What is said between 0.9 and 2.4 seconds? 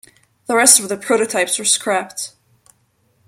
prototypes were scrapped.